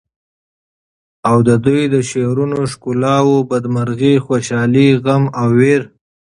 او 1.29 1.37
ددوی 1.47 1.81
د 1.93 1.95
شعرونو 2.09 2.55
د 2.63 2.69
ښکلاوو 2.71 3.45
بد 3.49 3.63
مرغي، 3.75 4.13
خوشالی، 4.25 4.87
غم 5.03 5.23
او 5.41 5.47
وېر 5.57 5.81